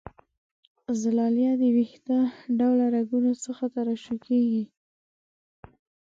زلالیه 1.01 1.53
د 1.61 1.63
وېښته 1.75 2.17
ډوله 2.57 2.85
رګونو 2.95 3.31
څخه 3.43 3.63
ترشح 3.75 4.15
کیږي. 4.25 4.63